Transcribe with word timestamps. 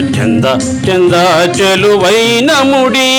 ಚಂದ 0.00 0.44
ಚಂದ 0.86 1.14
ಚೆಲುವೈನ 1.52 2.50
ಮುಡಿ 2.62 3.12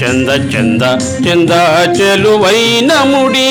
ಚಂದ 0.00 0.28
ಚಂದ 0.52 0.82
ಚಂದ 1.24 1.50
ಚೆಲುವೈನ 1.96 2.92
ಮುಡಿ 3.04 3.48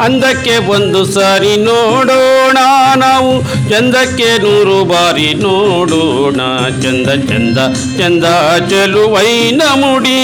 ಅಂದಕ್ಕೆ 0.00 0.56
ಒಂದು 0.56 1.04
ಸಾರಿ 1.04 1.56
ನೋಡೋಣ 1.56 2.58
ನಾವು. 2.96 3.42
ಚಂದಕ್ಕೆ 3.70 4.38
ನೂರು 4.38 4.84
ಬಾರಿ 4.84 5.34
ನೋಡೋಣ. 5.34 6.40
ಚಂದ 6.82 7.06
ಚಂದ 7.06 7.58
ಚಂದ 7.98 8.24
ಚೆಲುವೈನ 8.70 9.62
ಮುಡಿ. 9.74 10.20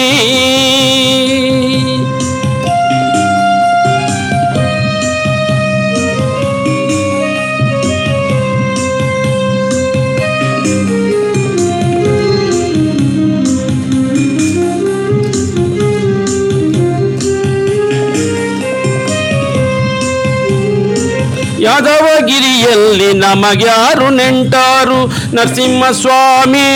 ಯಾದವಗಿರಿಯಲ್ಲಿ 21.62 23.12
ನಮಗ್ಯಾರು 23.12 24.10
ನೆಂಟಾರು 24.10 24.98
ನರಸಿಂಹಸ್ವಾಮಿ 25.34 26.66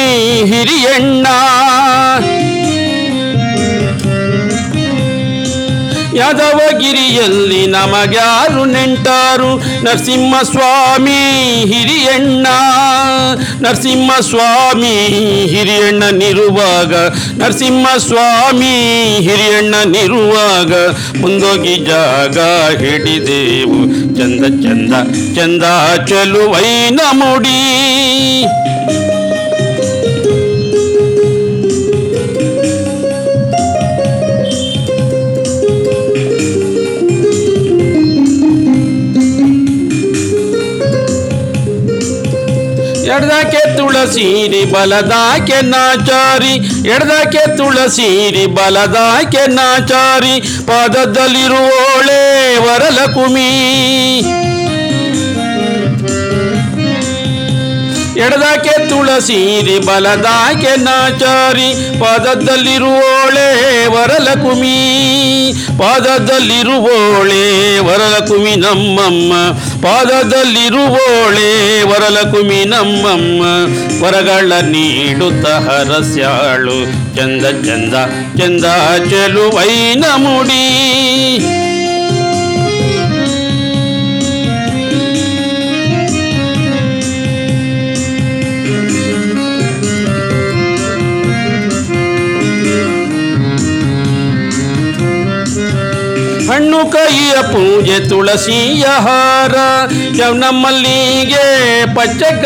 ಹಿರಿಯಣ್ಣ. 0.44 1.26
ಯಾದವಗಿರಿಯಲ್ಲಿ 6.16 7.66
ನಮಗ್ಯಾರು 7.66 8.64
ನೆಂಟಾರು 8.64 9.56
ನರಸಿಂಹ 9.84 10.42
ಸ್ವಾಮಿ 10.42 11.20
ಹಿರಿಯಣ್ಣ 11.64 12.46
ನರಸಿಂಹ 13.60 14.06
ನರಸಿಂಹಸ್ವಾಮಿ 14.06 14.94
ಹಿರಿಯಣ್ಣನಿರುವಾಗ 15.46 16.94
ಹಿರಿಯಣ್ಣ 17.38 18.74
ಹಿರಿಯಣ್ಣನಿರುವಾಗ 19.20 20.72
ಮುಂದೋಗಿ 21.20 21.76
ಜಾಗ 21.76 22.38
ಹಿಡಿದೇವು, 22.82 23.78
ಚಂದ 24.16 24.44
ಚಂದ 24.64 24.92
ಚಂದ 25.36 25.62
ಚಲುವೈನ 26.06 27.00
ಮುಡಿ. 27.12 27.60
ಎಡದಕ್ಕೆ 43.14 43.76
ತುಳಸೀರಿ 43.76 44.64
ಬಲದಾಕೆ 44.72 45.60
ನಾಚಾರಿ 45.66 46.54
ಎಡದಾಕೆ 46.94 47.56
ತುಳಸೀರಿ 47.56 48.46
ಬಲದಾಕೆ 48.46 49.46
ನಾಚಾರಿ 49.46 50.34
ಪಾದದಲ್ಲಿರುವೋಳೆ 50.66 52.22
ವರಲಕುಮಿ. 52.66 53.50
ಎಡದಕ್ಕೆ 58.18 58.88
ತುಳಸೀರಿ 58.88 59.78
ಬಲದಾಕೆ 59.78 60.76
ನಾಚಾರಿ. 60.76 62.00
ಪಾದದಲ್ಲಿರುವೋಳೆ 62.00 63.86
ವರಲಕುಮಿ. 63.86 65.52
ಪಾದದಲ್ಲಿರುವೋಳೆ 65.78 67.78
ವರಲಕುಮಿ 67.78 68.56
ನಮ್ಮಮ್ಮ. 68.56 69.32
ಪಾದದಲ್ಲಿರುವೋಳೆ 69.86 71.82
ವರಲಕುಮಿ 71.82 72.64
ನಮ್ಮಮ್ಮ. 72.64 73.42
ವರಗಳ 74.04 74.52
ನೀಡುತ್ತ 74.60 75.46
ಹರಸ್ಯಾಳು. 75.46 77.16
ಚಂದ 77.16 77.46
ಚಂದ 77.46 77.94
ಚಂದ 78.40 78.64
ಚೆಲುವೈನ 79.10 80.04
ಮುಡಿ 80.16 81.65
ಹಣ್ಣು 96.48 96.80
ಕೈಯ 96.90 97.34
ಪೂಜೆ 97.52 97.96
ತುಳಸಿಯ 98.08 98.84
ಹಾರ 99.06 99.56
ಯವ್ನ 100.20 100.44
ಮಲ್ಲಿಗೆ 100.56 101.44
ಪಚ್ಚಕ 101.94 102.44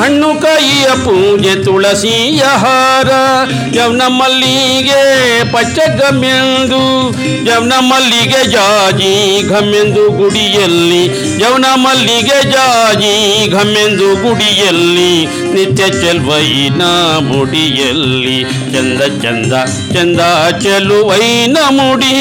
ಹಣ್ಣು 0.00 0.28
ಕೈಯ 0.42 0.86
ಪೂಜೆ 1.04 1.54
ತುಳಸಿಯ 1.64 2.42
ಹಾರ, 2.62 3.10
ಯವ್ನ 3.74 4.02
ಮಲ್ಲಿಗೆ 4.08 5.00
ಪಚ್ಚ 5.52 5.78
ಗಮ್ಯಂದು 6.00 6.80
ಯವ್ನ 7.46 7.72
ಮಲ್ಲಿಗೆ 7.80 8.40
ಜಾಜಿ 8.50 9.12
ಘಮೆಂದು 9.48 10.04
ಗುಡಿಯಲ್ಲಿ, 10.10 11.02
ಯವ್ನ 11.42 11.66
ಮಲ್ಲಿಗೆ 11.74 12.38
ಜಾಜಿ 12.50 13.14
ಘಮೆಂದು 13.50 14.08
ಗುಡಿಯಲ್ಲಿ, 14.22 15.12
ನಿತ್ಯ 15.54 15.88
ಚೆಲ್ವೈನ 16.00 16.82
ಮುಡಿಯಲ್ಲಿ, 17.20 18.38
ಚಂದ 18.72 19.00
ಚಂದ 19.22 19.52
ಚಂದ 19.94 20.20
ಚೆಲುವೈನ 20.62 21.58
ಮುಡಿ. 21.70 22.14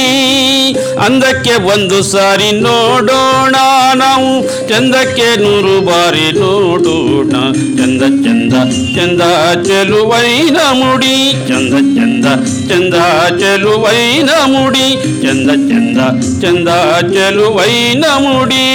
ಅಂದಕ್ಕೆ 1.06 1.56
ಒಂದು 1.74 2.00
ಸಾರಿ 2.12 2.52
ನೋಡೋಣ 2.52 3.56
ನಾವು, 3.96 4.32
ಚಂದಕ್ಕೆ 4.70 5.30
ನೂರು 5.44 5.76
ಬಾರಿ 5.86 6.28
ನೋಡೋಣ 6.40 7.34
ಚಂದ 7.80 8.04
ಚಂದ 8.24 8.54
ಚಂದ 8.96 9.22
ಚೆಲುವೈನ 9.68 10.58
ಮುಡಿ 10.80 11.14
ಚಂದ 11.50 11.74
ಚಂದ 11.96 12.26
ಚಂದ 12.70 12.96
ಚೆಲುವೈನ 13.40 14.32
ಮುಡಿ 14.54 14.88
ಚಂದ 15.24 15.50
ಚಂದ 15.70 16.00
ಚಂದ 16.42 16.70
ಚೆಲುವೈನ 17.14 18.06
ಮುಡಿ 18.18 18.66